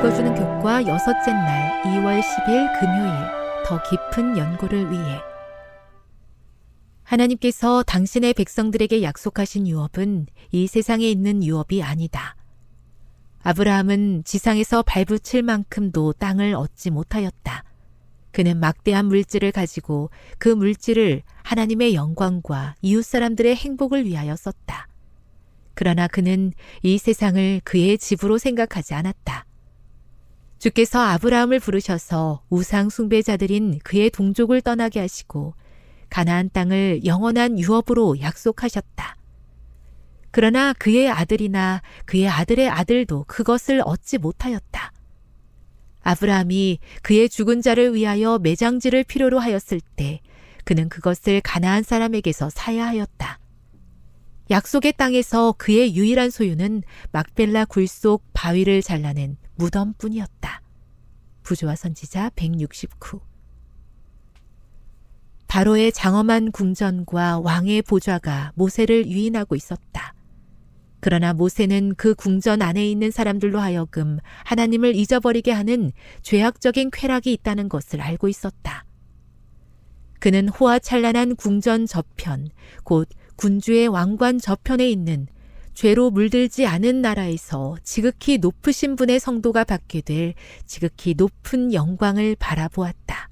[0.00, 3.12] 읽어주는 교과 여섯째 날 2월 10일 금요일
[3.66, 5.20] 더 깊은 연구를 위해
[7.02, 12.34] 하나님께서 당신의 백성들에게 약속하신 유업은 이 세상에 있는 유업이 아니다.
[13.42, 17.64] 아브라함은 지상에서 발붙일 만큼도 땅을 얻지 못하였다.
[18.32, 24.88] 그는 막대한 물질을 가지고 그 물질을 하나님의 영광과 이웃 사람들의 행복을 위하여 썼다.
[25.74, 29.44] 그러나 그는 이 세상을 그의 집으로 생각하지 않았다.
[30.60, 35.54] 주께서 아브라함을 부르셔서 우상 숭배자들인 그의 동족을 떠나게 하시고
[36.10, 39.16] 가나안 땅을 영원한 유업으로 약속하셨다.
[40.30, 44.92] 그러나 그의 아들이나 그의 아들의 아들도 그것을 얻지 못하였다.
[46.02, 50.20] 아브라함이 그의 죽은 자를 위하여 매장지를 필요로 하였을 때
[50.64, 53.38] 그는 그것을 가나안 사람에게서 사야 하였다.
[54.50, 56.82] 약속의 땅에서 그의 유일한 소유는
[57.12, 60.62] 막벨라 굴 속 바위를 잘라낸 무덤뿐이었다.
[61.42, 63.20] 부조와 선지자 169
[65.48, 70.14] 바로의 장엄한 궁전과 왕의 보좌가 모세를 유인하고 있었다.
[71.00, 78.00] 그러나 모세는 그 궁전 안에 있는 사람들로 하여금 하나님을 잊어버리게 하는 죄악적인 쾌락이 있다는 것을
[78.00, 78.84] 알고 있었다.
[80.20, 82.48] 그는 호화찬란한 궁전 저편,
[82.84, 85.26] 곧 군주의 왕관 저편에 있는
[85.74, 90.34] 죄로 물들지 않은 나라에서 지극히 높으신 분의 성도가 받게 될
[90.66, 93.30] 지극히 높은 영광을 바라보았다.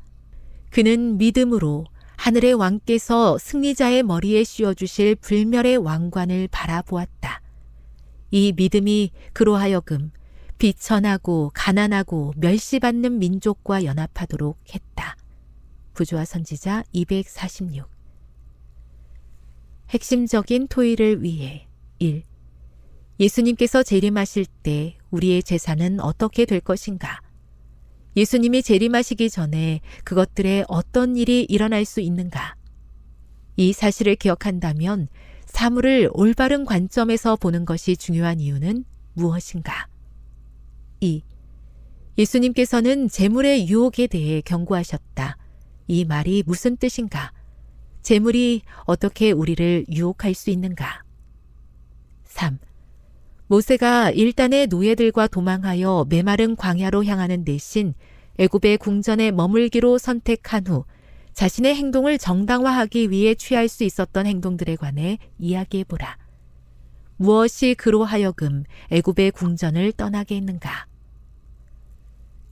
[0.71, 1.85] 그는 믿음으로
[2.17, 7.41] 하늘의 왕께서 승리자의 머리에 씌워주실 불멸의 왕관을 바라보았다.
[8.31, 10.11] 이 믿음이 그로 하여금
[10.59, 15.17] 비천하고 가난하고 멸시받는 민족과 연합하도록 했다.
[15.95, 17.89] 부조와 선지자 246
[19.91, 21.67] 핵심적인 토의를 위해
[21.99, 22.28] 1.
[23.21, 27.21] 예수님께서 재림하실 때 우리의 재산은 어떻게 될 것인가?
[28.17, 32.55] 예수님이 재림하시기 전에 그것들에 어떤 일이 일어날 수 있는가?
[33.57, 35.09] 이 사실을 기억한다면
[35.47, 38.85] 사물을 올바른 관점에서 보는 것이 중요한 이유는
[39.15, 39.89] 무엇인가?
[41.01, 41.23] 2.
[42.19, 45.37] 예수님께서는 재물의 유혹에 대해 경고하셨다.
[45.89, 47.33] 이 말이 무슨 뜻인가?
[48.03, 51.03] 재물이 어떻게 우리를 유혹할 수 있는가?
[52.25, 52.59] 3.
[53.49, 57.95] 모세가 일단의 노예들과 도망하여 메마른 광야로 향하는 대신
[58.39, 60.85] 애굽의 궁전에 머물기로 선택한 후
[61.33, 66.19] 자신의 행동을 정당화하기 위해 취할 수 있었던 행동들에 관해 이야기해 보라.
[67.17, 70.87] 무엇이 그로 하여금 애굽의 궁전을 떠나게 했는가?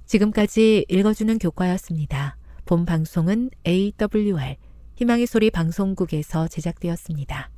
[0.07, 2.37] 지금까지 읽어주는 교과였습니다.
[2.65, 4.57] 본 방송은 AWR
[4.95, 7.51] 희망의 소리 방송국에서 제작되었습니다.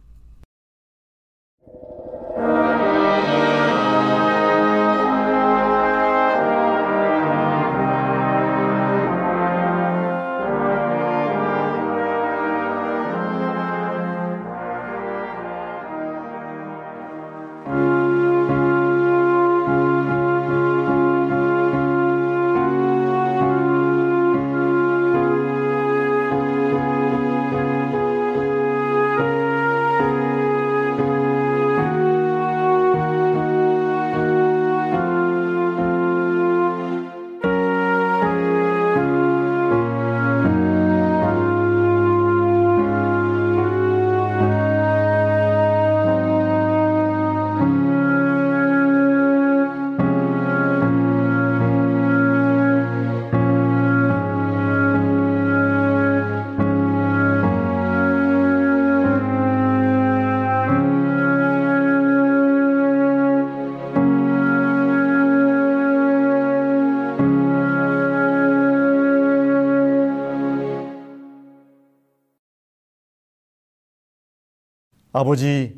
[75.19, 75.77] 아버지,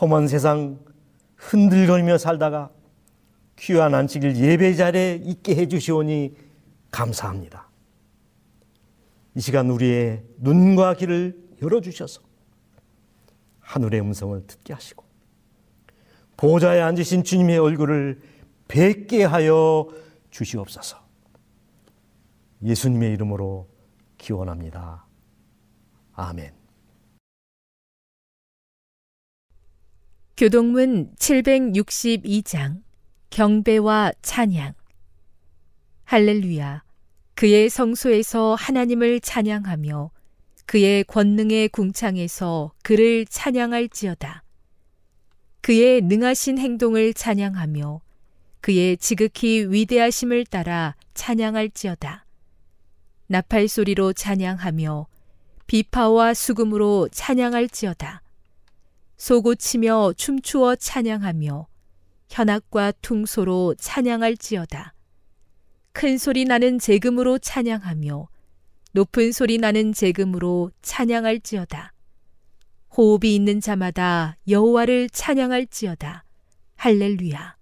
[0.00, 0.82] 험한 세상
[1.36, 2.70] 흔들거리며 살다가
[3.56, 6.34] 귀한 안식일 예배 자리에 있게 해주시오니
[6.90, 7.68] 감사합니다.
[9.34, 12.22] 이 시간 우리의 눈과 귀를 열어주셔서
[13.60, 15.04] 하늘의 음성을 듣게 하시고
[16.38, 18.22] 보좌에 앉으신 주님의 얼굴을
[18.66, 19.88] 뵙게 하여
[20.30, 20.96] 주시옵소서.
[22.62, 23.68] 예수님의 이름으로
[24.16, 25.04] 기원합니다.
[26.14, 26.65] 아멘.
[30.36, 32.82] 교동문 762장
[33.30, 34.74] 경배와 찬양.
[36.04, 36.82] 할렐루야.
[37.34, 40.10] 그의 성소에서 하나님을 찬양하며
[40.66, 44.42] 그의 권능의 궁창에서 그를 찬양할지어다.
[45.62, 48.02] 그의 능하신 행동을 찬양하며
[48.60, 52.26] 그의 지극히 위대하심을 따라 찬양할지어다.
[53.28, 55.06] 나팔 소리로 찬양하며
[55.66, 58.25] 비파와 수금으로 찬양할지어다
[59.16, 61.66] 소고치며 춤추어 찬양하며
[62.28, 64.92] 현악과 퉁소로 찬양할지어다.
[65.92, 68.28] 큰 소리 나는 재금으로 찬양하며
[68.92, 71.92] 높은 소리 나는 재금으로 찬양할지어다.
[72.96, 76.24] 호흡이 있는 자마다 여호와를 찬양할지어다.
[76.76, 77.55] 할렐루야.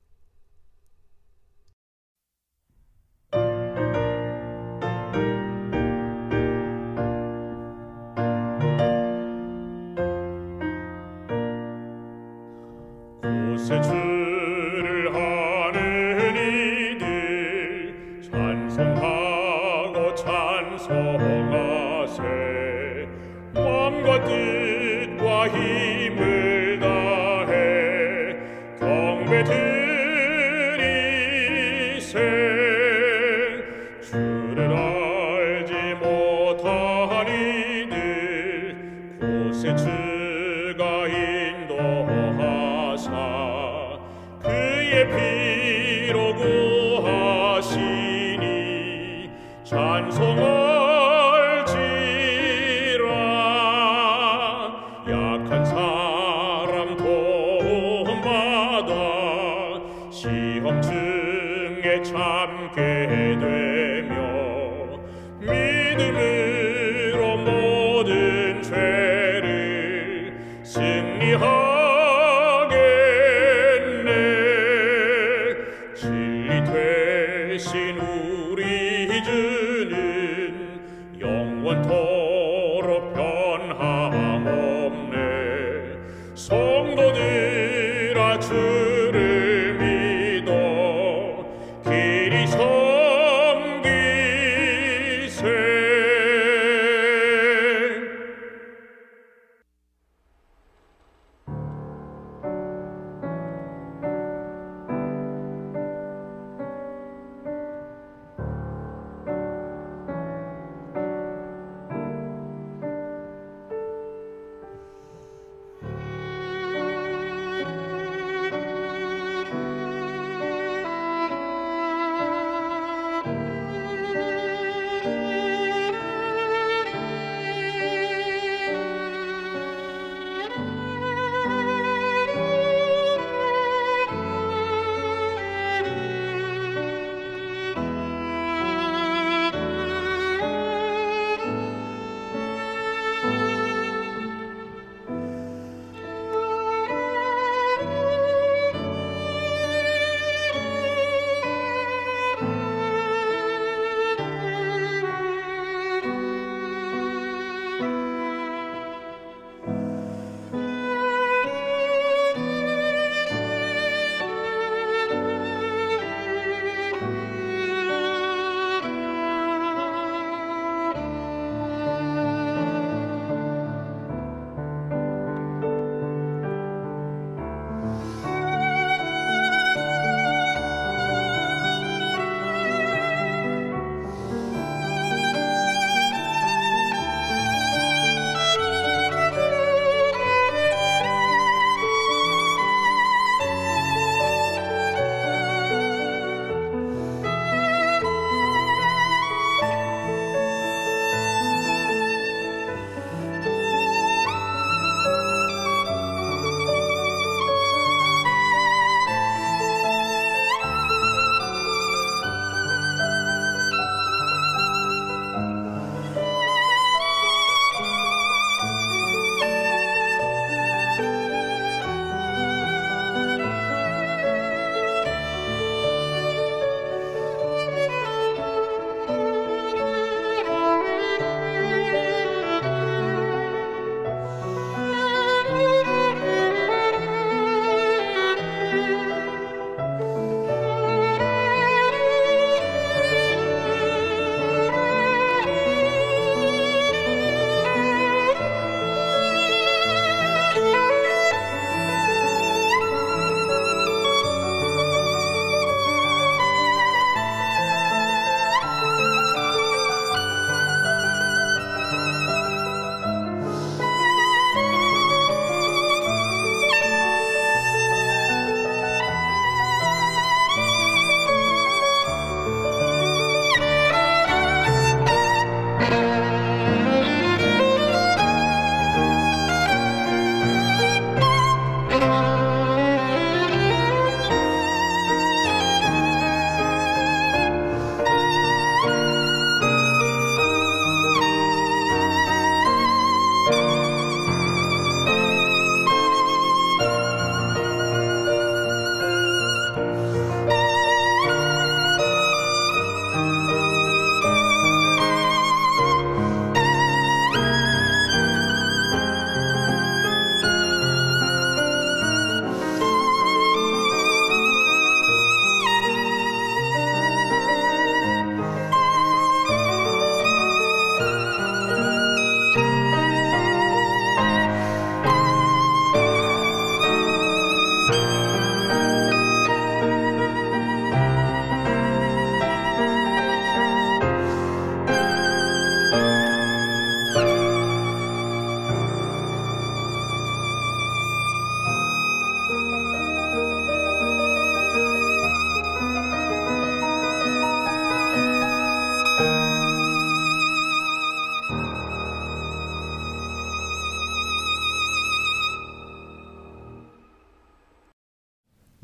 [13.66, 14.03] such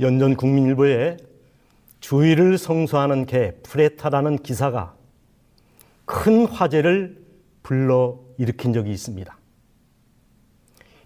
[0.00, 1.19] 연전 국민일보에
[2.00, 4.95] 주의를 성소하는 개 프레타라는 기사가
[6.07, 7.23] 큰 화제를
[7.62, 9.38] 불러 일으킨 적이 있습니다.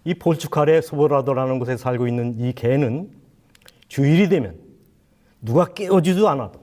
[0.05, 3.11] 이 포르투갈의 소보라도라는 곳에 살고 있는 이 개는
[3.89, 4.59] 주일이 되면
[5.41, 6.63] 누가 깨워주지도 않아도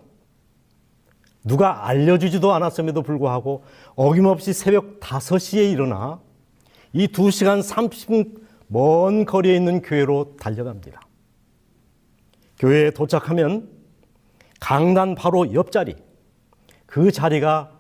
[1.43, 3.63] 누가 알려주지도 않았음에도 불구하고
[3.95, 6.19] 어김없이 새벽 5시에 일어나
[6.93, 11.01] 이 2시간 30분 먼 거리에 있는 교회로 달려갑니다.
[12.61, 13.67] 교회에 도착하면
[14.59, 15.95] 강단 바로 옆자리,
[16.85, 17.71] 그 자리가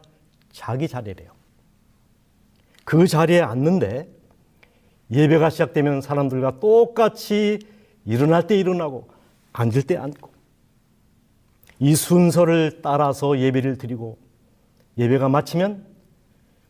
[0.51, 1.29] 자기 자리래요.
[2.83, 4.09] 그 자리에 앉는데
[5.11, 7.59] 예배가 시작되면 사람들과 똑같이
[8.05, 9.07] 일어날 때 일어나고
[9.53, 10.31] 앉을 때 앉고
[11.77, 14.17] 이 순서를 따라서 예배를 드리고
[14.97, 15.85] 예배가 마치면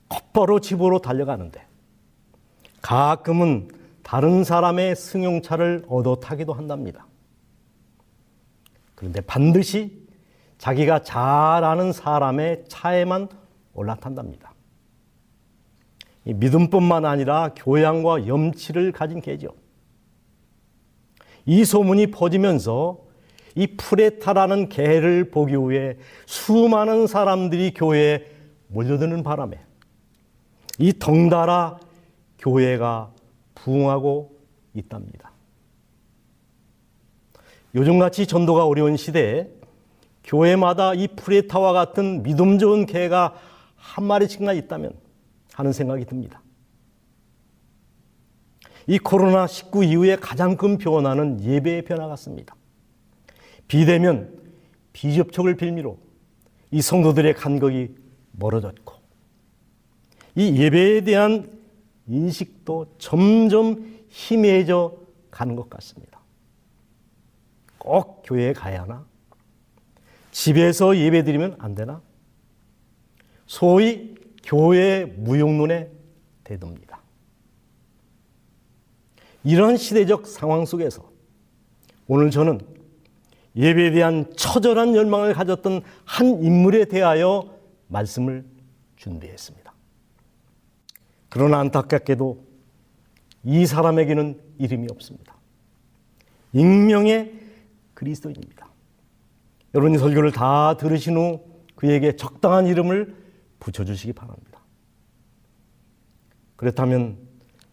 [0.09, 1.65] 곧바로 집으로 달려가는데
[2.81, 3.69] 가끔은
[4.03, 7.07] 다른 사람의 승용차를 얻어 타기도 한답니다.
[9.01, 9.99] 그런데 반드시
[10.59, 13.29] 자기가 잘 아는 사람의 차에만
[13.73, 14.53] 올라탄답니다.
[16.23, 19.55] 믿음뿐만 아니라 교양과 염치를 가진 개죠.
[21.47, 22.99] 이 소문이 퍼지면서
[23.55, 28.27] 이 프레타라는 개를 보기 위해 수많은 사람들이 교회에
[28.67, 29.59] 몰려드는 바람에
[30.77, 31.79] 이 덩달아
[32.37, 33.11] 교회가
[33.55, 34.37] 부흥하고
[34.75, 35.30] 있답니다.
[37.75, 39.47] 요즘같이 전도가 어려운 시대에
[40.23, 43.35] 교회마다 이 프레타와 같은 믿음 좋은 개가
[43.75, 44.93] 한 마리씩나 있다면
[45.53, 46.41] 하는 생각이 듭니다.
[48.87, 52.55] 이 코로나19 이후에 가장 큰 변화는 예배의 변화 같습니다.
[53.67, 54.37] 비대면,
[54.93, 55.97] 비접촉을 빌미로
[56.71, 57.95] 이 성도들의 간격이
[58.33, 58.95] 멀어졌고,
[60.35, 61.49] 이 예배에 대한
[62.07, 64.97] 인식도 점점 희미해져
[65.29, 66.20] 가는 것 같습니다.
[67.81, 69.03] 꼭 교회에 가야 하나?
[70.29, 71.99] 집에서 예배 드리면 안 되나?
[73.47, 75.89] 소위 교회 무용론에
[76.43, 77.01] 대듭니다.
[79.43, 81.09] 이런 시대적 상황 속에서
[82.07, 82.61] 오늘 저는
[83.55, 87.51] 예배에 대한 처절한 열망을 가졌던 한 인물에 대하여
[87.87, 88.45] 말씀을
[88.95, 89.73] 준비했습니다.
[91.29, 92.45] 그러나 안타깝게도
[93.43, 95.35] 이 사람에게는 이름이 없습니다.
[96.53, 97.40] 익명의
[98.01, 98.67] 그리스도인입니다.
[99.75, 103.15] 여러분이 설교를 다 들으신 후 그에게 적당한 이름을
[103.59, 104.59] 붙여주시기 바랍니다.
[106.55, 107.19] 그렇다면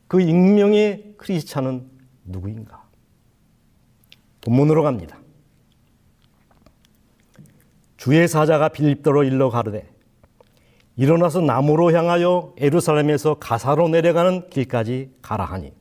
[0.07, 1.91] 그 익명의 크리스찬은
[2.25, 2.87] 누구인가?
[4.43, 5.19] 본문으로 갑니다.
[7.97, 9.91] 주의 사자가 빌립도로 일러 가르되
[10.97, 15.73] 일어나서 남으로 향하여 에루살렘에서 가사로 내려가는 길까지 가라 하니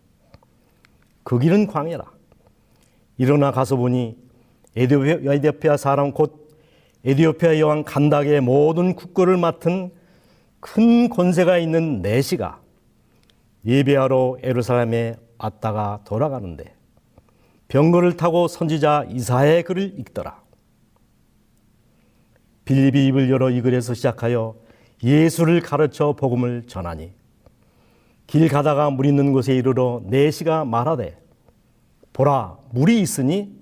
[1.23, 2.05] 그 길은 광야라.
[3.17, 4.26] 일어나 가서 보니
[4.77, 6.55] 에디오피아 사람 곧
[7.03, 9.91] 에디오피아 여왕 간닥의 모든 국거를 맡은
[10.59, 12.61] 큰 권세가 있는 내시가
[13.65, 16.75] 예배하러 에루살렘에 왔다가 돌아가는데
[17.69, 20.41] 병거를 타고 선지자 이사의 글을 읽더라.
[22.65, 24.55] 빌립이 입을 열어 이 글에서 시작하여
[25.03, 27.13] 예수를 가르쳐 복음을 전하니
[28.27, 31.17] 길 가다가 물 있는 곳에 이르러 내시가 말하되
[32.13, 33.56] 보라 물이 있으니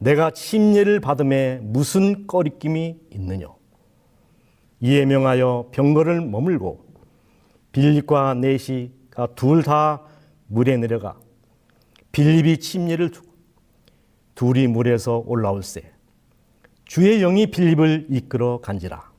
[0.00, 3.46] 내가 침례를 받음에 무슨 꺼리낌이 있느냐
[4.80, 6.84] 이에 명하여 병거를 머물고
[7.72, 10.02] 빌립과 내시가 둘 다
[10.48, 11.18] 물에 내려가
[12.12, 13.30] 빌립이 침례를 주고
[14.34, 15.92] 둘이 물에서 올라올세.
[16.86, 19.12] 주의 영이 빌립을 이끌어 간지라.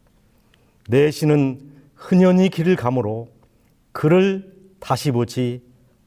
[0.90, 1.62] 내시는
[1.94, 3.30] 흔연히 길을 가므로
[3.92, 5.64] 그를 다시 보지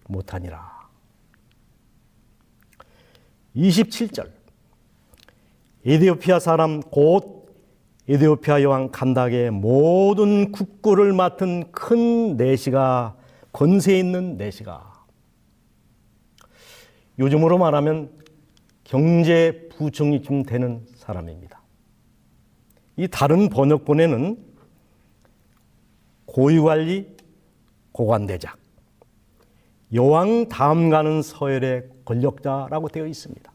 [0.09, 0.89] 못하니라.
[3.55, 4.33] 27절
[5.87, 7.47] 에디오피아 사람 곧
[8.09, 13.17] 에디오피아 여왕 간닥의 모든 국고를 맡은 큰 내시가
[13.53, 15.05] 권세 있는 내시가
[17.19, 18.11] 요즘으로 말하면
[18.83, 21.63] 경제 부총리쯤 되는 사람입니다.
[22.97, 24.39] 이 다른 번역본에는
[26.27, 27.15] 고위관리
[27.93, 28.59] 고관대작
[29.93, 33.54] 여왕 다음 가는 서열의 권력자라고 되어 있습니다.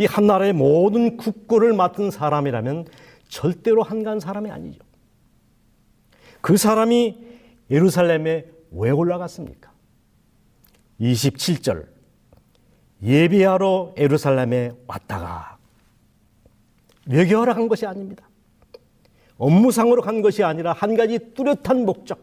[0.00, 2.86] 이 한 나라의 모든 국고를 맡은 사람이라면
[3.28, 4.82] 절대로 한간 사람이 아니죠.
[6.40, 7.18] 그 사람이
[7.70, 9.70] 예루살렘에 왜 올라갔습니까?
[11.00, 11.86] 27절
[13.02, 15.58] 예비하러 예루살렘에 왔다가
[17.06, 18.26] 외교하러 간 것이 아닙니다.
[19.36, 22.18] 업무상으로 간 것이 아니라 한 가지 뚜렷한 목적.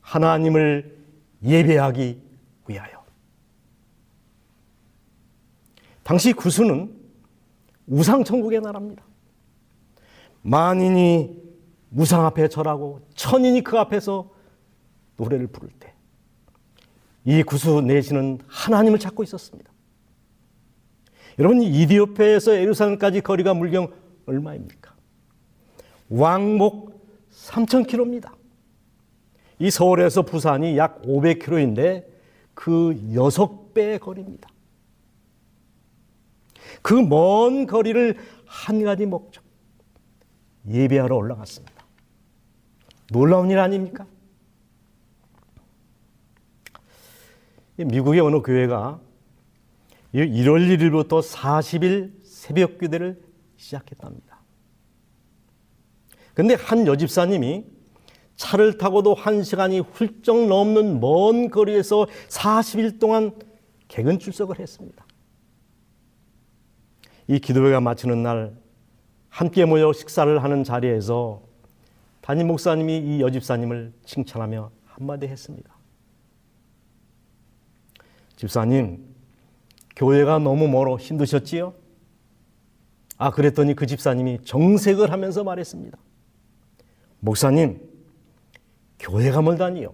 [0.00, 0.96] 하나님을
[1.42, 2.22] 예배하기
[2.68, 2.97] 위하여.
[6.08, 6.90] 당시 구수는
[7.86, 9.04] 우상천국의 나라입니다.
[10.40, 11.36] 만인이
[11.90, 14.30] 무상 앞에 절하고 천인이 그 앞에서
[15.16, 15.98] 노래를 부를 때
[17.28, 19.70] 이 구수 내시는 하나님을 찾고 있었습니다.
[21.38, 23.92] 여러분 이디오페에서 에루살렘까지 거리가 물경
[24.24, 24.94] 얼마입니까?
[26.08, 28.32] 왕복 3,000km입니다.
[29.58, 32.06] 이 서울에서 부산이 약 500km인데
[32.54, 34.48] 그 6배의 거리입니다.
[36.82, 39.42] 그 먼 거리를 한 가지 목적,
[40.68, 41.86] 예배하러 올라갔습니다.
[43.12, 44.06] 놀라운 일 아닙니까?
[47.76, 49.00] 미국의 어느 교회가
[50.14, 53.20] 1월 1일부터 40일 새벽 교대를
[53.56, 54.38] 시작했답니다.
[56.34, 57.64] 근데 한 여집사님이
[58.36, 63.32] 차를 타고도 한 시간이 훌쩍 넘는 먼 거리에서 40일 동안
[63.88, 65.07] 개근 출석을 했습니다.
[67.28, 68.56] 이 기도회가 마치는 날
[69.28, 71.42] 함께 모여 식사를 하는 자리에서
[72.22, 75.70] 담임 목사님이 이 여집사님을 칭찬하며 한마디 했습니다.
[78.36, 79.04] 집사님,
[79.94, 81.74] 교회가 너무 멀어 힘드셨지요?
[83.18, 85.98] 아, 그랬더니 그 집사님이 정색을 하면서 말했습니다.
[87.20, 87.80] 목사님,
[89.00, 89.92] 교회가 멀다니요.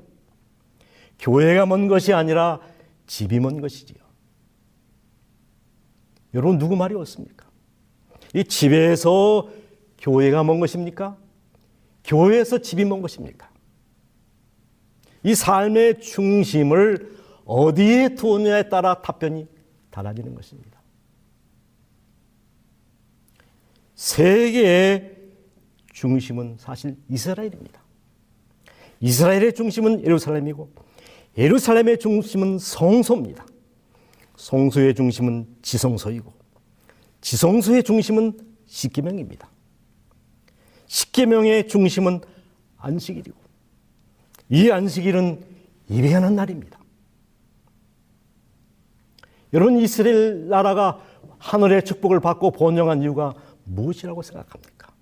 [1.19, 2.61] 교회가 먼 것이 아니라
[3.07, 4.04] 집이 먼 것이지요.
[6.35, 7.49] 여러분, 누구 말이 옳습니까?
[8.35, 9.49] 이 집에서
[9.99, 11.17] 교회가 먼 것입니까?
[12.05, 13.49] 교회에서 집이 먼 것입니까?
[15.23, 19.47] 이 삶의 중심을 어디에 두느냐에 따라 답변이
[19.91, 20.83] 달라지는 것입니다.
[23.95, 25.17] 세계의
[25.93, 27.81] 중심은 사실 이스라엘입니다.
[29.01, 30.71] 이스라엘의 중심은 예루살렘이고
[31.39, 33.47] 예루살렘의 중심은 성소입니다.
[34.37, 36.33] 성소의 중심은 지성소이고
[37.21, 39.49] 지성소의 중심은 십계명입니다.
[40.87, 42.21] 십계명의 중심은
[42.77, 43.37] 안식일이고
[44.51, 45.45] 이 안식일은
[45.91, 46.79] 예배하는 날입니다.
[49.53, 51.01] 여러분 이스라엘 나라가
[51.39, 54.93] 하늘의 축복을 받고 번영한 이유가 무엇이라고 생각합니까?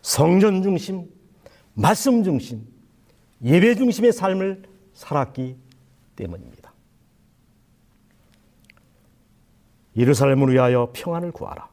[0.00, 1.08] 성전 중심,
[1.74, 2.66] 말씀 중심,
[3.44, 4.62] 예배 중심의 삶을
[4.94, 5.56] 살았기
[6.16, 6.51] 때문입니다.
[9.96, 11.68] 예루살렘을 위하여 평안을 구하라.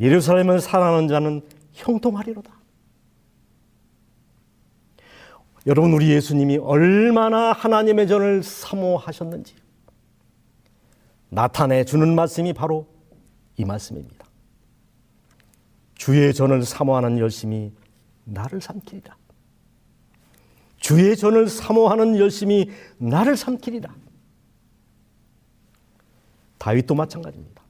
[0.00, 2.52] 예루살렘을 사랑하는 자는 형통하리로다.
[5.66, 9.54] 여러분 우리 예수님이 얼마나 하나님의 전을 사모하셨는지
[11.28, 12.86] 나타내 주는 말씀이 바로
[13.56, 14.26] 이 말씀입니다.
[15.94, 17.72] 주의 전을 사모하는 열심이
[18.24, 19.16] 나를 삼키리라.
[20.78, 23.94] 주의 전을 사모하는 열심이 나를 삼키리라.
[26.62, 27.60] 다윗도 마찬가지입니다.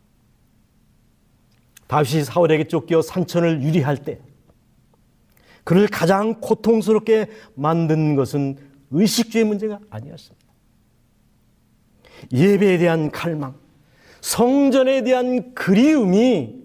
[1.87, 4.20] 다윗이 사울에게 쫓겨 산천을 유리할 때
[5.64, 8.59] 그를 가장 고통스럽게 만든 것은
[8.90, 10.46] 의식주의 문제가 아니었습니다.
[12.35, 13.59] 예배에 대한 갈망,
[14.20, 16.62] 성전에 대한 그리움이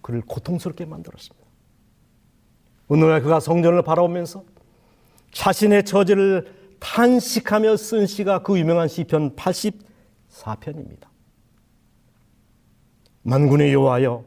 [0.00, 1.46] 그를 고통스럽게 만들었습니다.
[2.88, 4.44] 오늘날 그가 성전을 바라보면서
[5.30, 11.06] 자신의 처지를 탄식하며 쓴 시가 그 유명한 시편 84편입니다.
[13.22, 14.24] 만군의 여호와여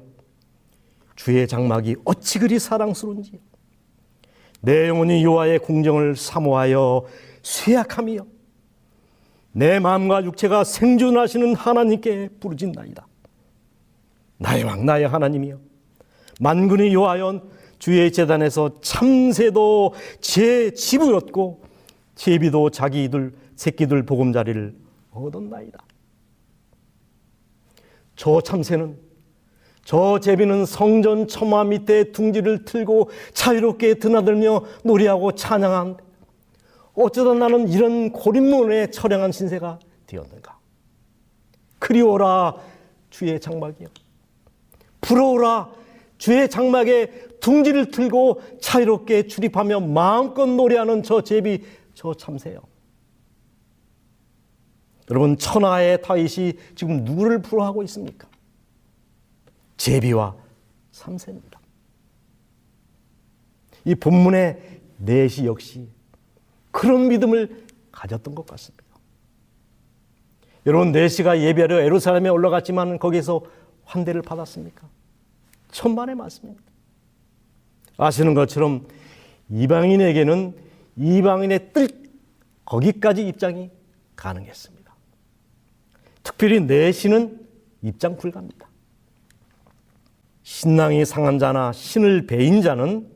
[1.18, 3.40] 주의 장막이 어찌 그리 사랑스러운지
[4.62, 7.06] 내 영혼이 여호와의 궁정을 사모하여
[7.44, 8.26] 쇠약함이여
[9.52, 13.06] 내 마음과 육체가 생존하시는 하나님께 부르짖나이다.
[14.38, 15.60] 나의 왕 나의 하나님이여
[16.40, 17.42] 만군의 여호와여
[17.80, 21.65] 주의 재단에서 참새도 제 집을 얻고
[22.16, 24.76] 제비도 자기들 새끼들 보금자리를
[25.12, 25.80] 얻었나이다.
[28.16, 28.98] 저 참새는
[29.84, 35.98] 저 제비는 성전 처마 밑에 둥지를 틀고 자유롭게 드나들며 노래하고 찬양한
[36.96, 40.58] 어쩌다 나는 이런 고립문에 처량한 신세가 되었는가?
[41.78, 42.56] 그리워라
[43.10, 43.88] 주의 장막이여.
[45.02, 45.70] 부러워라
[46.18, 51.64] 주의 장막에 둥지를 틀고 자유롭게 출입하며 마음껏 노래하는 저 제비
[52.06, 52.60] 저 참새요.
[55.10, 58.28] 여러분 천하의 다윗이 지금 누구를 부러워하고 있습니까?
[59.78, 60.36] 제비와
[60.92, 61.60] 참새입니다.
[63.86, 65.88] 이 본문의 넷이 역시
[66.72, 68.86] 그런 믿음을 가졌던 것 같습니다.
[70.68, 73.42] 여러분 넷시가 예배하러 에루살렘에 올라갔지만 거기서
[73.84, 74.88] 환대를 받았습니까?
[75.72, 76.64] 천만의 말씀입니다.
[77.98, 78.88] 아시는 것처럼
[79.50, 80.65] 이방인에게는
[80.98, 82.06] 이방인의 뜻
[82.66, 83.70] 거기까지 입장이
[84.16, 84.96] 가능했습니다.
[86.24, 87.48] 특별히 내신은
[87.82, 88.68] 입장 불가입니다.
[90.44, 93.10] 신랑이 상한 자나 신을 배인 자는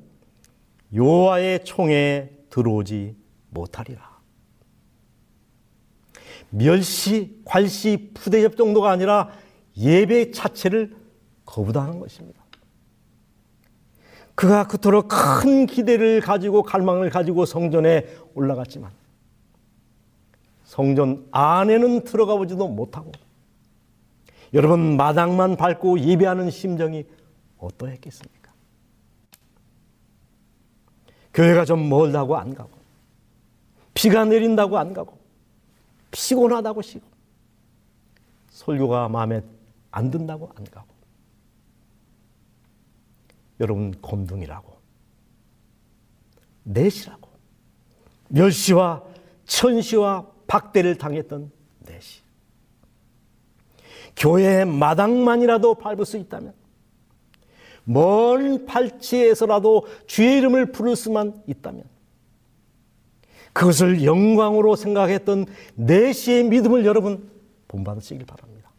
[0.96, 3.16] 요하의 총에 들어오지
[3.50, 4.20] 못하리라.
[6.50, 9.30] 멸시, 괄시, 푸대접 정도가 아니라
[9.78, 10.96] 예배 자체를
[11.46, 12.39] 거부당한 것입니다.
[14.40, 18.90] 그가 그토록 큰 기대를 가지고 갈망을 가지고 성전에 올라갔지만
[20.64, 23.12] 성전 안에는 들어가 보지도 못하고
[24.54, 27.06] 여러분 마당만 밟고 예배하는 심정이
[27.58, 28.54] 어떠했겠습니까?
[31.34, 32.72] 교회가 좀 멀다고 안 가고
[33.94, 35.18] 비가 내린다고 안 가고
[36.12, 37.06] 피곤하다고 쉬고
[38.52, 39.42] 설교가 마음에
[39.92, 40.88] 안 든다고 안 가고
[43.60, 44.78] 여러분 곰둥이라고
[46.64, 47.30] 내시라고
[48.30, 49.04] 멸시와
[49.46, 51.52] 천시와 박대를 당했던
[51.86, 52.22] 내시
[54.16, 56.54] 교회 마당만이라도 밟을 수 있다면
[57.86, 61.84] 먼 팔치에서라도 주의 이름을 부를 수만 있다면
[63.54, 65.46] 그것을 영광으로 생각했던
[65.76, 67.30] 내시의 믿음을 여러분
[67.68, 68.70] 본받으시길 바랍니다.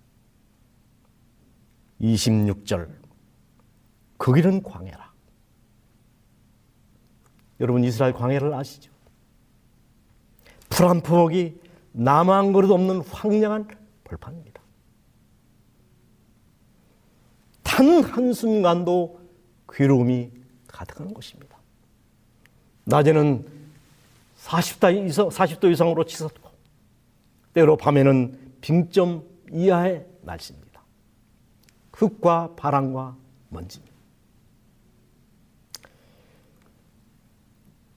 [2.00, 2.99] 26절
[4.20, 5.10] 그 길은 광야라.
[7.58, 8.92] 여러분 이스라엘 광야를 아시죠?
[10.68, 11.58] 풀 한 포목이
[11.92, 13.68] 나무 한 그릇 없는 황량한
[14.04, 14.60] 벌판입니다.
[17.62, 19.20] 단 한순간도
[19.70, 20.30] 괴로움이
[20.68, 21.56] 가득한 것입니다.
[22.84, 23.46] 낮에는
[24.36, 26.50] 40도, 이상, 40도 이상으로 치솟고
[27.54, 30.82] 때로 밤에는 빙점 이하의 날씨입니다.
[31.92, 33.16] 흙과 바람과
[33.48, 33.89] 먼지.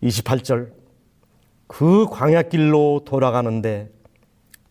[0.03, 0.71] 28절
[1.67, 3.91] 그 광야길로 돌아가는데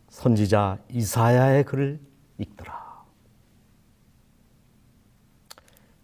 [0.09, 1.99] 선지자 이사야의 글을
[2.39, 3.03] 읽더라.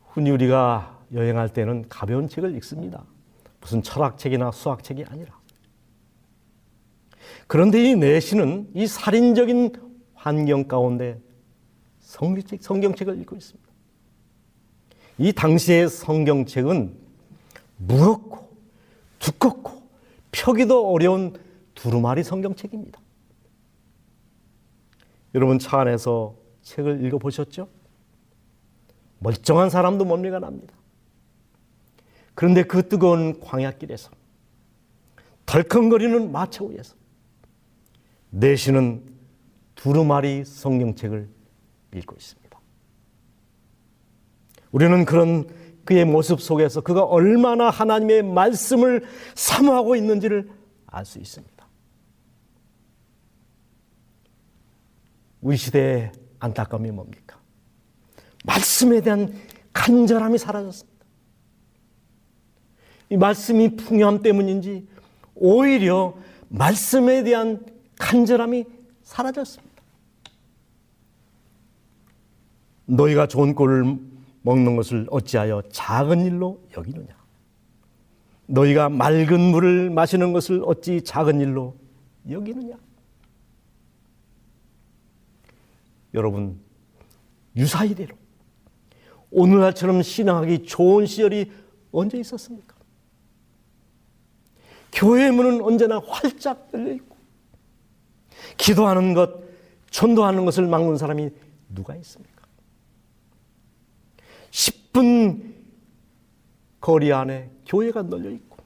[0.08, 3.04] 흔히 우리가 여행할 때는 가벼운 책을 읽습니다.
[3.60, 5.38] 무슨 철학책이나 수학책이 아니라.
[7.46, 9.72] 그런데 이 내시는 이 살인적인
[10.14, 11.20] 환경 가운데
[12.00, 13.68] 성경책, 성경책을 읽고 있습니다.
[15.18, 16.96] 이 당시의 성경책은
[17.76, 18.47] 무겁고
[19.28, 19.82] 두껍고
[20.32, 21.36] 펴기도 어려운
[21.74, 22.98] 두루마리 성경책입니다.
[25.34, 27.68] 여러분 차 안에서 책을 읽어보셨죠?
[29.18, 30.74] 멀쩡한 사람도 뭡니가 납니다.
[32.34, 34.10] 그런데 그 뜨거운 광야길에서
[35.44, 36.94] 덜컹거리는 마차 위에서
[38.30, 39.02] 내시는
[39.74, 41.28] 두루마리 성경책을
[41.94, 42.60] 읽고 있습니다.
[44.70, 45.48] 우리는 그런
[45.88, 50.50] 그의 모습 속에서 그가 얼마나 하나님의 말씀을 사모하고 있는지를
[50.86, 51.66] 알 수 있습니다.
[55.40, 57.40] 우리 시대의 안타까움이 뭡니까?
[58.44, 59.32] 말씀에 대한
[59.72, 61.06] 간절함이 사라졌습니다.
[63.08, 64.86] 이 말씀이 풍요함 때문인지
[65.36, 66.18] 오히려
[66.50, 67.64] 말씀에 대한
[67.98, 68.66] 간절함이
[69.04, 69.82] 사라졌습니다.
[72.84, 74.17] 너희가 좋은 꼴을
[74.48, 77.08] 먹는 것을 어찌하여 작은 일로 여기느냐?
[78.46, 81.76] 너희가 맑은 물을 마시는 것을 어찌 작은 일로
[82.30, 82.74] 여기느냐?
[86.14, 86.58] 여러분,
[87.56, 88.16] 유사이대로
[89.30, 91.52] 오늘날처럼 신앙하기 좋은 시절이
[91.92, 92.74] 언제 있었습니까?
[94.90, 97.16] 교회 문은 언제나 활짝 열려 있고,
[98.56, 99.42] 기도하는 것,
[99.90, 101.28] 전도하는 것을 막는 사람이
[101.68, 102.37] 누가 있습니까?
[104.50, 105.54] 10분
[106.80, 108.56] 거리 안에 교회가 널려 있고,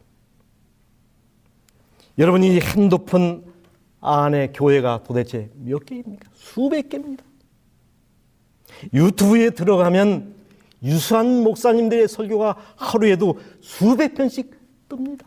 [2.18, 3.52] 여러분 이 핸드폰
[4.00, 6.28] 안에 교회가 도대체 몇 개입니까?
[6.34, 7.24] 수백 개입니다.
[8.92, 10.34] 유튜브에 들어가면
[10.82, 14.50] 유수한 목사님들의 설교가 하루에도 수백 편씩
[14.88, 15.26] 뜹니다.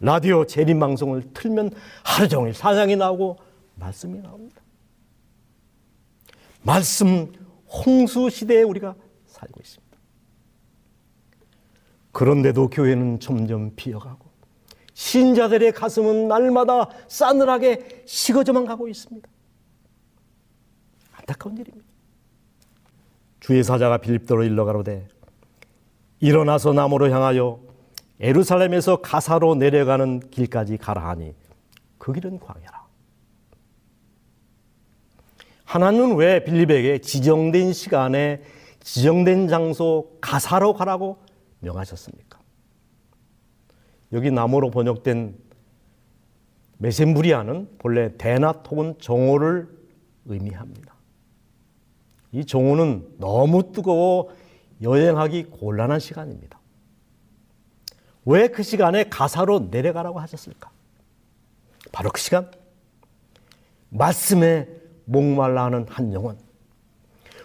[0.00, 1.70] 라디오 재림 방송을 틀면
[2.04, 3.38] 하루 종일 사장이 나오고
[3.76, 4.60] 말씀이 나옵니다.
[6.62, 7.32] 말씀
[7.72, 8.94] 홍수 시대에 우리가
[9.26, 9.98] 살고 있습니다.
[12.12, 14.30] 그런데도 교회는 점점 비어가고
[14.94, 19.26] 신자들의 가슴은 날마다 싸늘하게 식어져만 가고 있습니다.
[21.12, 21.86] 안타까운 일입니다.
[23.40, 25.08] 주의 사자가 빌립도로 일러 가로되
[26.20, 27.58] 일어나서 남으로 향하여
[28.20, 31.34] 에루살렘에서 가사로 내려가는 길까지 가라 하니
[31.98, 32.81] 그 길은 광야라.
[35.72, 38.42] 하나님은 왜 빌립에게 지정된 시간에
[38.80, 41.16] 지정된 장소 가사로 가라고
[41.60, 42.38] 명하셨습니까?
[44.12, 45.34] 여기 나무로 번역된
[46.76, 49.66] 메셈부리아는 본래 대낮 혹은 정오를
[50.26, 50.94] 의미합니다.
[52.32, 54.28] 이 정오는 너무 뜨거워
[54.82, 56.60] 여행하기 곤란한 시간입니다.
[58.26, 60.70] 왜 그 시간에 가사로 내려가라고 하셨을까?
[61.92, 62.50] 바로 그 시간
[63.88, 66.38] 말씀에 목말라 하는 한 영혼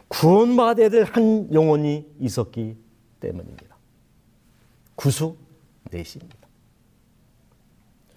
[0.08, 2.78] 구원받아야 될 한 영혼이 있었기
[3.20, 3.78] 때문입니다.
[4.96, 5.36] 구수
[5.92, 6.48] 내시입니다.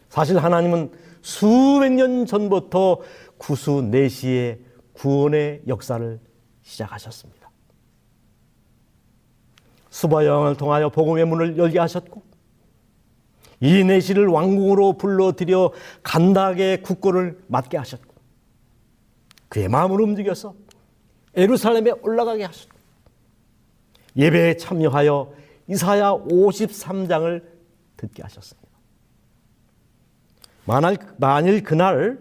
[0.08, 3.00] 사실 하나님은 수백 년 전부터
[3.38, 4.60] 구수 내시의
[4.92, 6.20] 구원의 역사를
[6.62, 7.50] 시작하셨습니다.
[9.90, 12.22] 수바 여왕을 통하여 복음의 문을 열게 하셨고
[13.60, 15.72] 이 내시를 왕궁으로 불러들여
[16.02, 18.09] 간다하게 국고를 맡게 하셨고
[19.50, 20.54] 그의 마음을 움직여서
[21.34, 22.78] 에루살렘에 올라가게 하셨고
[24.16, 25.32] 예배에 참여하여
[25.68, 27.44] 이사야 53장을
[27.96, 28.68] 듣게 하셨습니다.
[30.64, 32.18] 만일, 만일 그날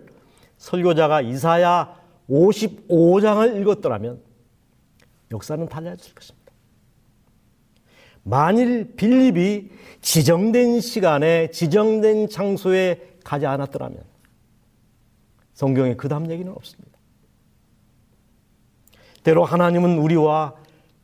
[0.58, 1.96] 설교자가 이사야
[2.30, 4.22] 55장을 읽었더라면
[5.32, 6.52] 역사는 달라졌을 것입니다.
[8.24, 9.70] 만일 빌립이
[10.02, 14.04] 지정된 시간에 지정된 장소에 가지 않았더라면
[15.54, 16.89] 성경에 그 다음 얘기는 없습니다.
[19.30, 20.56] 때로 하나님은 우리와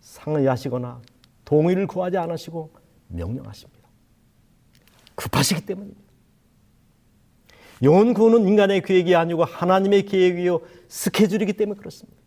[0.01, 0.99] 상의하시거나
[1.45, 2.71] 동의를 구하지 않으시고
[3.07, 3.87] 명령하십니다.
[5.13, 6.01] 급하시기 때문입니다.
[7.83, 12.19] 영혼 구원은 인간의 계획이 아니고 하나님의 계획이요 스케줄이기 때문에 그렇습니다.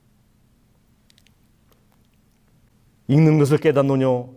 [3.09, 4.35] 읽는 것을 깨닫노뇨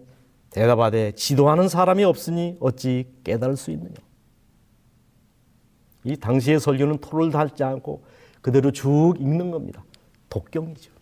[0.49, 3.93] 대답하되 지도하는 사람이 없으니 어찌 깨달을 수 있느냐.
[6.05, 8.03] 이 당시의 설교는 토를 달지 않고
[8.41, 9.83] 그대로 쭉 읽는 겁니다.
[10.29, 11.00] 독경이죠.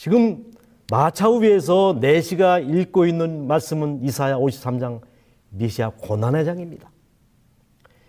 [0.00, 0.50] 지금
[0.90, 5.02] 마차우 위에서 내시가 읽고 있는 말씀은 이사야 53장
[5.50, 6.90] 미시아 고난의 장입니다.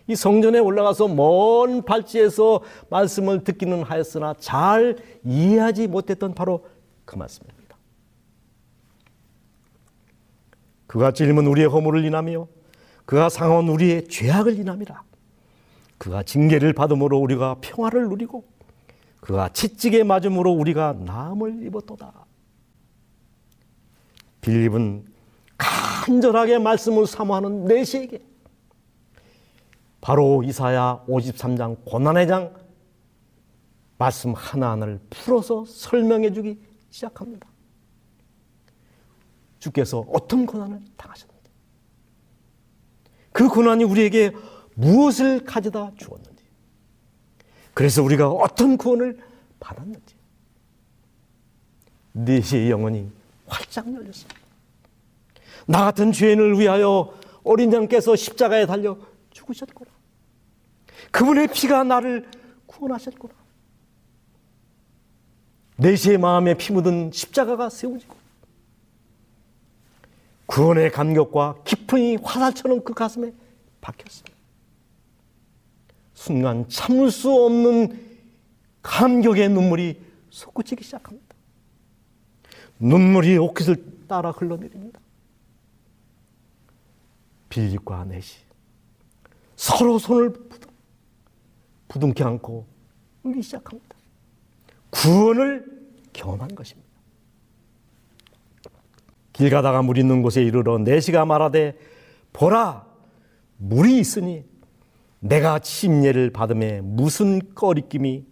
[0.07, 6.65] 이 성전에 올라가서 먼 발치에서 말씀을 듣기는 하였으나 잘 이해하지 못했던 바로
[7.03, 7.75] 그 말씀입니다.
[10.87, 12.47] 그가 찔림은 우리의 허물을 인하며
[13.03, 15.03] 그가 상한 우리의 죄악을 인함이라.
[15.97, 18.45] 그가 징계를 받음으로 우리가 평화를 누리고
[19.21, 22.25] 그가 채찍에 맞음으로 우리가 남을 입었도다.
[24.41, 25.05] 빌립은
[25.57, 28.21] 간절하게 말씀을 사모하는 내시에게
[30.01, 32.53] 바로 이사야 53장 고난의 장
[33.99, 37.47] 말씀 하나하나를 풀어서 설명해 주기 시작합니다.
[39.59, 41.51] 주께서 어떤 고난을 당하셨는지,
[43.31, 44.31] 그 고난이 우리에게
[44.73, 46.30] 무엇을 가져다 주었는지,
[47.73, 49.19] 그래서 우리가 어떤 구원을
[49.59, 50.15] 받았는지,
[52.13, 53.09] 내시의 영혼이
[53.47, 54.41] 활짝 열렸습니다.
[55.67, 58.97] 나 같은 죄인을 위하여 어린 양께서 십자가에 달려
[59.31, 59.91] 죽으셨구나.
[61.11, 62.29] 그분의 피가 나를
[62.65, 63.33] 구원하셨구나.
[65.77, 68.15] 내시의 마음에 피 묻은 십자가가 세워지고
[70.45, 73.33] 구원의 감격과 깊은이 화살처럼 그 가슴에
[73.79, 74.30] 박혔습니다.
[76.21, 77.99] 순간 참을 수 없는
[78.83, 81.35] 감격의 눈물이 솟구치기 시작합니다.
[82.77, 84.99] 눈물이 옷깃을 따라 흘러내립니다.
[87.49, 88.37] 빌립과 넷이
[89.55, 90.35] 서로 손을
[91.87, 92.67] 부둥켜 안고
[93.23, 93.95] 울기 시작합니다.
[94.91, 95.65] 구원을
[96.13, 96.87] 경험한 것입니다.
[99.33, 101.79] 길 가다가 물 있는 곳에 이르러 내시가 말하되
[102.31, 102.85] 보라
[103.57, 104.50] 물이 있으니
[105.21, 108.25] 내가 침례를 받음에 무슨 꺼리낌이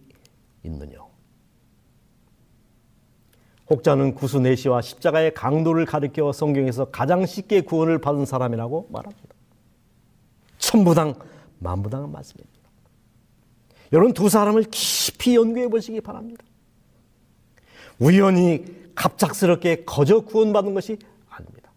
[0.64, 0.98] 있느냐.
[3.70, 9.28] 혹자는 구수 내시와 십자가의 강도를 가리켜 성경에서 가장 쉽게 구원을 받은 사람이라고 말합니다.
[10.58, 11.14] 천부당
[11.60, 12.60] 만부당은 말씀입니다.
[13.92, 16.44] 여러분 두 사람을 깊이 연구해 보시기 바랍니다.
[18.00, 18.64] 우연히
[18.96, 20.98] 갑작스럽게 거저 구원받은 것이
[21.28, 21.70] 아닙니다.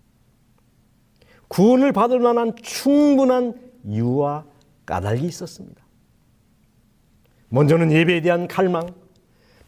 [1.47, 3.53] 구원을 받을 만한 충분한
[3.85, 4.45] 이유와
[4.85, 5.83] 까닭이 있었습니다.
[7.49, 8.93] 먼저는 예배에 대한 갈망,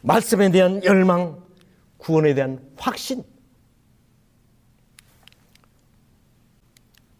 [0.02, 1.42] 말씀에 대한 열망,
[1.98, 3.22] 구원에 대한 확신.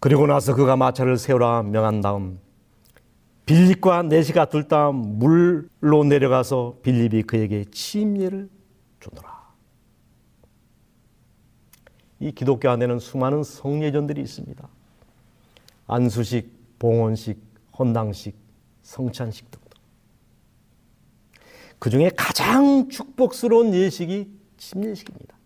[0.00, 2.38] 그리고 나서 그가 마차를 세우라 명한 다음
[3.46, 8.48] 빌립과 내시가 둘 다 물로 내려가서 빌립이 그에게 침례를
[9.00, 9.36] 주노라.
[12.18, 14.68] 이 기독교 안에는 수많은 성례전들이 있습니다.
[15.86, 17.38] 안수식, 봉헌식,
[17.78, 18.36] 헌당식,
[18.82, 19.66] 성찬식 등등.
[21.78, 25.36] 그 중에 가장 축복스러운 예식이 침례식입니다.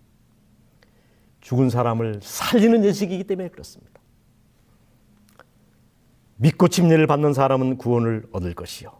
[1.40, 4.00] 죽은 사람을 살리는 예식이기 때문에 그렇습니다.
[6.36, 8.98] 믿고 침례를 받는 사람은 구원을 얻을 것이요.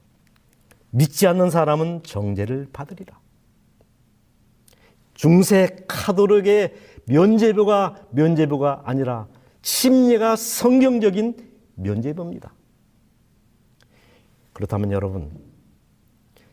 [0.91, 3.19] 믿지 않는 사람은 정죄를 받으리라.
[5.15, 6.75] 중세 카톨릭의
[7.07, 9.29] 면제부가 면제부가 아니라
[9.63, 11.37] 침례가 성경적인
[11.77, 12.53] 면제부입니다.
[14.61, 15.31] 그렇다면 여러분,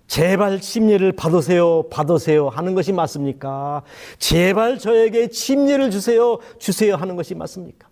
[0.07, 3.83] 제발 침례를 받으세요, 받으세요 하는 것이 맞습니까?
[4.17, 7.89] 제발 저에게 침례를 주세요, 주세요 하는 것이 맞습니까?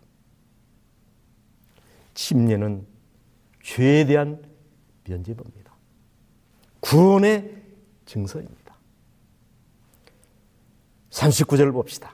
[2.14, 2.88] 침례는
[3.62, 4.42] 죄에 대한
[5.04, 5.76] 면제부입니다.
[6.80, 7.54] 구원의
[8.06, 8.74] 증서입니다.
[11.10, 12.14] 39절 봅시다.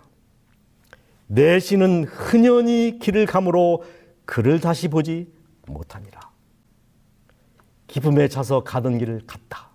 [1.27, 3.83] 내 신은 흔연히 길을 감으로
[4.25, 5.31] 그를 다시 보지
[5.67, 6.30] 못하니라.
[7.91, 9.69] 기쁨에 차서 가던 길을 갔다.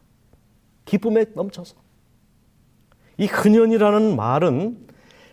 [0.87, 1.77] 기쁨에 넘쳐서.
[3.19, 4.87] 이 흔연이라는 말은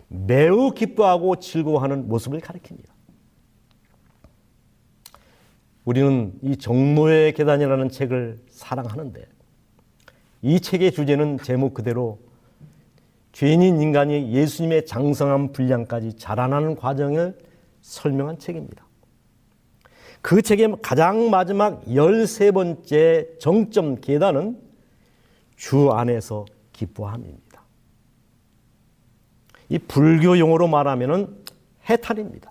[0.08, 2.84] 매우 기뻐하고 즐거워하는 모습을 가리킵니다.
[5.86, 9.26] 우리는 이 정노의 계단이라는 책을 사랑하는데
[10.42, 12.18] 이 책의 주제는 제목 그대로
[13.32, 17.38] 죄인인 인간이 예수님의 장성한 분량까지 자라나는 과정을
[17.80, 18.83] 설명한 책입니다.
[20.24, 24.58] 그 책의 가장 마지막 13번째 정점 계단은
[25.54, 27.62] 주 안에서 기뻐함입니다.
[29.68, 31.44] 이 불교 용어로 말하면
[31.90, 32.50] 해탈입니다.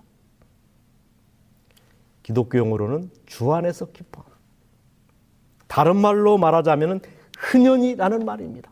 [2.22, 4.30] 기독교 용어로는 주 안에서 기뻐함.
[5.66, 7.00] 다른 말로 말하자면
[7.36, 8.70] 흔연이라는 말입니다.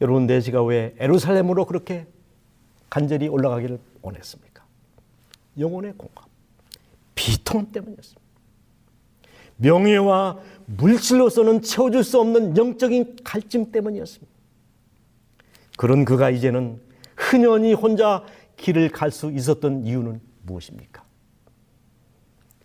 [0.00, 2.06] 여러분 내시가 왜 에루살렘으로 그렇게
[2.88, 4.49] 간절히 올라가기를 원했습니까?
[5.60, 6.24] 영혼의 공감,
[7.14, 8.20] 비통 때문이었습니다.
[9.56, 14.32] 명예와 물질로서는 채워줄 수 없는 영적인 갈증 때문이었습니다.
[15.76, 16.80] 그런 그가 이제는
[17.16, 18.24] 흔연히 혼자
[18.56, 21.04] 길을 갈 수 있었던 이유는 무엇입니까?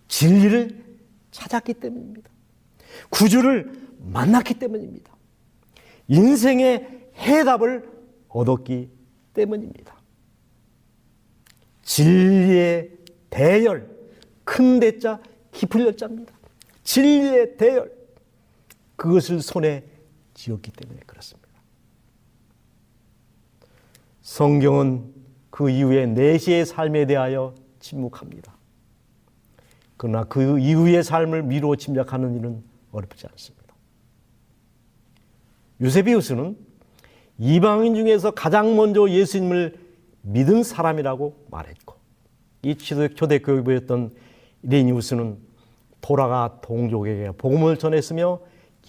[0.07, 0.83] 진리를
[1.31, 2.29] 찾았기 때문입니다.
[3.09, 5.13] 구주를 만났기 때문입니다.
[6.07, 7.89] 인생의 해답을
[8.29, 8.89] 얻었기
[9.33, 9.94] 때문입니다.
[11.85, 12.91] 진리의
[13.29, 13.89] 대열,
[14.43, 15.21] 큰 대자,
[15.51, 16.33] 깊은 열자입니다.
[16.83, 17.91] 진리의 대열,
[18.95, 19.83] 그것을 손에
[20.33, 21.47] 쥐었기 때문에 그렇습니다.
[24.21, 25.13] 성경은
[25.49, 28.53] 그 이후에 내시의 삶에 대하여 침묵합니다.
[29.95, 33.75] 그러나 그 이후의 삶을 미루어 짐작하는 일은 어렵지 않습니다.
[35.79, 36.57] 유세비우스는
[37.37, 39.84] 이방인 중에서 가장 먼저 예수님을
[40.25, 41.95] 믿은 사람이라고 말했고
[42.63, 44.11] 이 초대 교회였던
[44.63, 45.37] 이레니우스는
[46.01, 48.39] 돌아가 동족에게 복음을 전했으며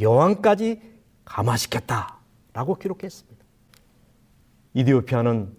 [0.01, 0.81] 여왕까지
[1.25, 3.45] 감화시켰다라고 기록했습니다.
[4.75, 5.55] 이디오피아는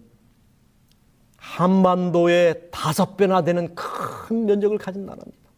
[1.36, 5.50] 한반도의 다섯 배나 되는 큰 면적을 가진 나라입니다.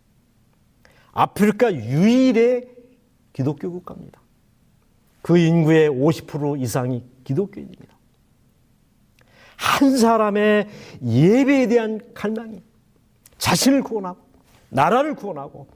[1.13, 2.69] 아프리카 유일의
[3.33, 4.21] 기독교 국가입니다.
[5.23, 8.00] 그 인구의 50% 이상이 기독교인입니다.
[9.61, 10.69] 한 사람의
[11.05, 12.63] 예배에 대한 갈망이
[13.37, 14.19] 자신을 구원하고
[14.71, 15.69] 나라를 구원하고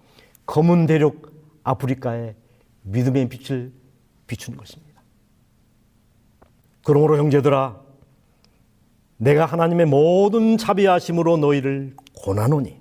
[0.46, 1.32] 검은 대륙
[1.64, 2.34] 아프리카의
[2.82, 3.72] 믿음의 빛을
[4.26, 5.02] 비추는 것입니다.
[6.82, 7.78] 그러므로 형제들아
[9.18, 12.80] 내가 하나님의 모든 자비하심으로 너희를 고나노니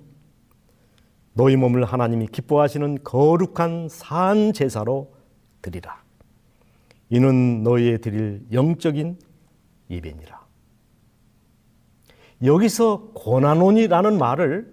[1.34, 5.12] 너희 몸을 하나님이 기뻐하시는 거룩한 산 제사로
[5.60, 6.02] 드리라.
[7.10, 9.18] 이는 너희의 드릴 영적인
[9.90, 10.43] 예배니라.
[12.42, 14.72] 여기서 고나노니라는 말을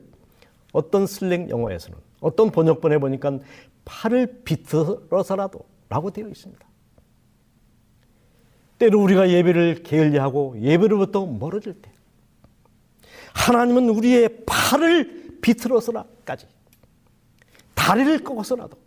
[0.73, 3.39] 어떤 슬랭 영어에서는 어떤 번역본에 보니까
[3.85, 5.59] 팔을 비틀어서라도
[5.89, 6.65] 라고 되어 있습니다.
[8.77, 11.91] 때로 우리가 예배를 게을리하고 예배로부터 멀어질 때
[13.33, 16.47] 하나님은 우리의 팔을 비틀어서라까지
[17.75, 18.77] 다리를 꺾어서라도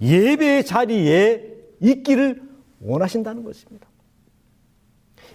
[0.00, 2.42] 예배의 자리에 있기를
[2.80, 3.88] 원하신다는 것입니다.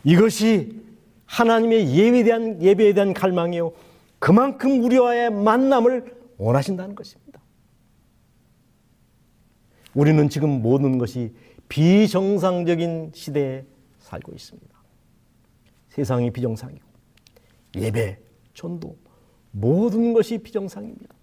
[0.04, 0.85] 이것이
[1.26, 3.72] 하나님의 예배에 대한 예배에 대한 갈망이요.
[4.20, 7.42] 그만큼 우리와의 만남을 원하신다는 것입니다.
[9.94, 11.34] 우리는 지금 모든 것이
[11.70, 13.66] 비정상적인 시대에
[14.00, 14.76] 살고 있습니다.
[15.90, 16.86] 세상이 비정상이고
[17.76, 18.20] 예배,
[18.54, 18.98] 전도
[19.52, 21.16] 모든 것이 비정상입니다.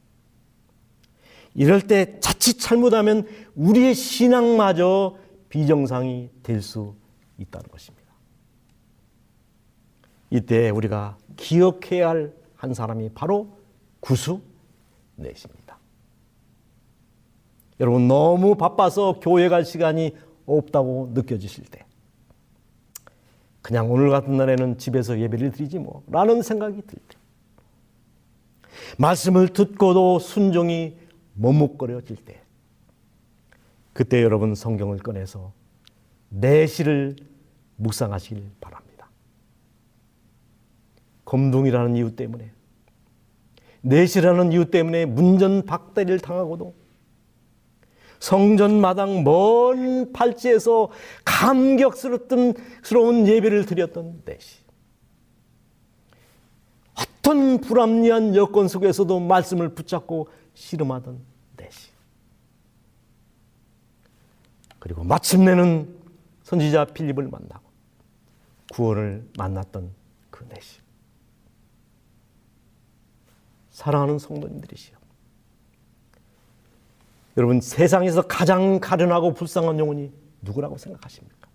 [1.55, 5.17] 이럴 때 자칫 잘못하면 우리의 신앙마저
[5.51, 6.95] 비정상이 될 수
[7.39, 8.02] 있다는 것입니다.
[10.33, 13.59] 이때 우리가 기억해야 할 한 사람이 바로
[13.99, 14.41] 구수
[15.17, 15.79] 내십니다.
[17.81, 20.15] 여러분 너무 바빠서 교회 갈 시간이
[20.47, 21.85] 없다고 느껴지실 때
[23.63, 27.19] 그냥 오늘 같은 날에는 집에서 예배를 드리지 뭐 라는 생각이 들 때
[28.99, 30.97] 말씀을 듣고도 순종이
[31.35, 32.43] 머뭇거려질 때,
[33.93, 35.53] 그때 여러분 성경을 꺼내서
[36.29, 37.17] 내시를
[37.77, 38.82] 묵상하시길 바랍니다.
[41.33, 42.53] 검둥이라는 이유 때문에,
[43.81, 46.75] 내시라는 이유 때문에 문전 박대를 당하고도
[48.21, 50.91] 성전 마당 먼 팔찌에서
[51.25, 52.55] 감격스러운
[53.27, 54.59] 예배를 드렸던 내시.
[56.93, 61.19] 어떤 불합리한 여건 속에서도 말씀을 붙잡고 씨름하던
[61.57, 61.89] 내시.
[64.79, 65.97] 그리고 마침내는
[66.43, 67.63] 선지자 필립을 만나고
[68.75, 69.91] 구원을 만났던
[70.29, 70.82] 그 내시.
[73.83, 74.97] 사랑하는 성도님들이시여.
[77.37, 80.13] 여러분 세상에서 가장 가련하고 불쌍한 영혼이
[80.43, 81.49] 누구라고 생각하십니까?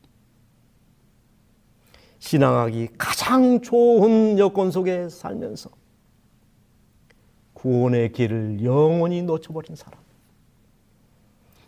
[2.20, 5.70] 신앙하기 가장 좋은 여건 속에 살면서
[7.54, 9.98] 구원의 길을 영원히 놓쳐버린 사람.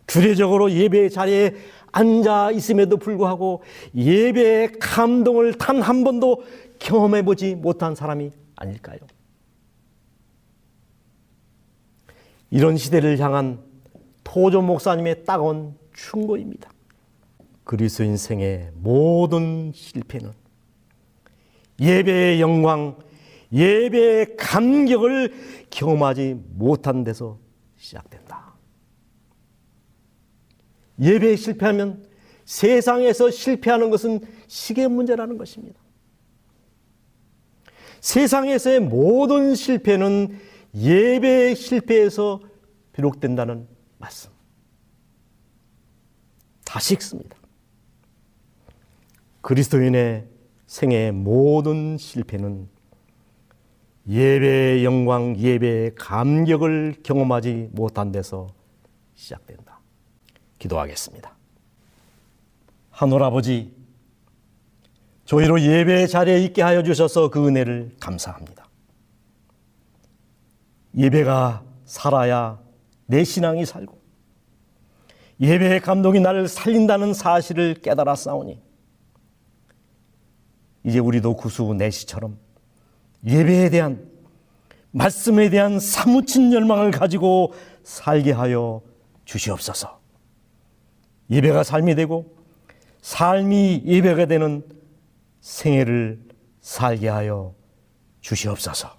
[0.07, 1.55] 주례적으로 예배 자리에
[1.93, 3.63] 앉아 있음에도 불구하고
[3.95, 6.43] 예배의 감동을 단 한 번도
[6.79, 8.99] 경험해 보지 못한 사람이 아닐까요?
[12.51, 13.59] 이런 시대를 향한
[14.23, 16.69] 토조 목사님의 따가운 충고입니다.
[17.63, 20.31] 그리스인 생의 모든 실패는
[21.79, 22.97] 예배의 영광,
[23.53, 27.37] 예배의 감격을 경험하지 못한 데서
[27.77, 28.53] 시작된다.
[30.99, 32.05] 예배에 실패하면
[32.45, 35.79] 세상에서 실패하는 것은 시계 문제라는 것입니다.
[38.01, 40.39] 세상에서의 모든 실패는
[40.75, 42.41] 예배의 실패에서
[42.93, 43.67] 비롯된다는
[43.97, 44.31] 말씀.
[46.65, 47.35] 다시 읽습니다.
[49.41, 50.27] 그리스도인의
[50.67, 52.69] 생애의 모든 실패는
[54.07, 58.47] 예배의 영광, 예배의 감격을 경험하지 못한 데서
[59.15, 59.79] 시작된다.
[60.59, 61.35] 기도하겠습니다.
[62.91, 63.73] 하늘 아버지,
[65.25, 68.68] 저희로 예배 자리에 있게 하여 주셔서 그 은혜를 감사합니다.
[70.95, 72.59] 예배가 살아야
[73.05, 73.99] 내 신앙이 살고
[75.39, 78.61] 예배의 감동이 나를 살린다는 사실을 깨달아 싸우니
[80.83, 82.37] 이제 우리도 구수 내시처럼
[83.25, 84.09] 예배에 대한
[84.91, 88.81] 말씀에 대한 사무친 열망을 가지고 살게 하여
[89.25, 89.99] 주시옵소서.
[91.29, 92.35] 예배가 삶이 되고
[93.01, 94.63] 삶이 예배가 되는
[95.41, 96.19] 생애를
[96.59, 97.53] 살게 하여
[98.21, 98.98] 주시옵소서.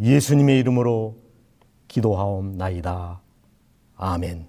[0.00, 1.16] 예수님의 이름으로
[1.88, 3.20] 기도하옵나이다.
[3.96, 4.46] 아멘.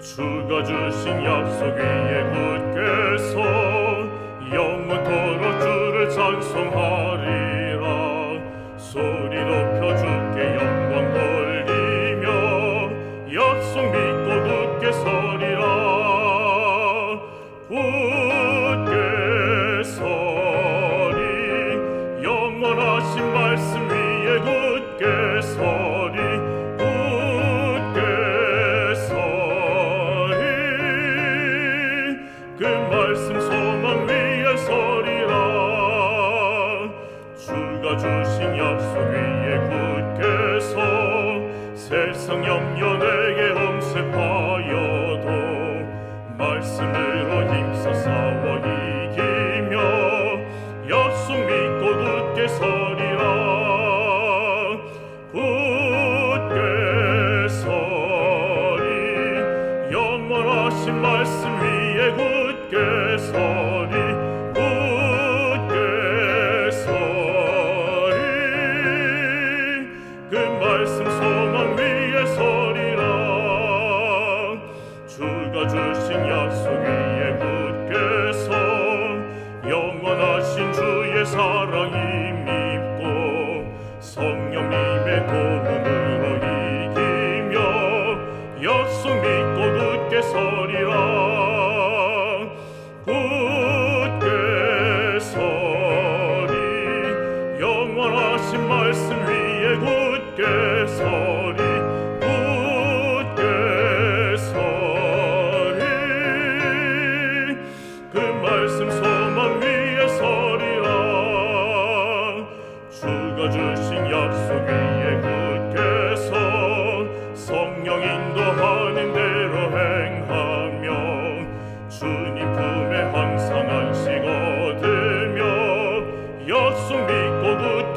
[0.00, 3.40] 주가 주신 약속 위에 굳게 서
[4.52, 6.99] 영원토록 주를 찬송하
[17.90, 19.09] 굳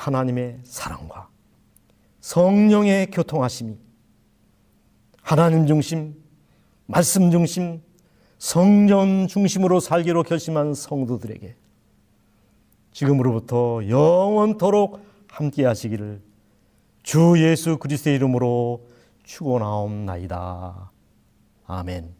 [0.00, 1.28] 하나님의 사랑과
[2.20, 3.76] 성령의 교통하심이
[5.20, 6.14] 하나님 중심,
[6.86, 7.82] 말씀 중심,
[8.38, 11.54] 성전 중심으로 살기로 결심한 성도들에게
[12.92, 16.22] 지금으로부터 영원토록 함께 하시기를
[17.02, 18.88] 주 예수 그리스도의 이름으로
[19.24, 20.90] 축원하옵나이다.
[21.66, 22.19] 아멘.